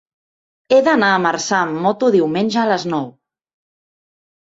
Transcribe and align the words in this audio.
He 0.69 0.77
d'anar 0.85 1.09
a 1.17 1.19
Marçà 1.25 1.59
amb 1.65 1.77
moto 1.83 2.09
diumenge 2.15 2.61
a 2.61 2.65
les 2.71 2.87
nou. 2.95 3.05